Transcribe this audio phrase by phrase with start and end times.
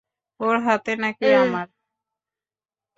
[0.39, 1.67] ওর হাতে নাকি আমার।